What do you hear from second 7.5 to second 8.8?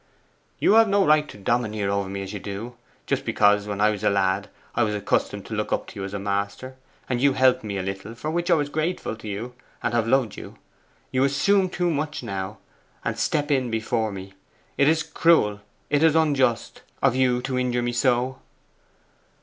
me a little, for which I was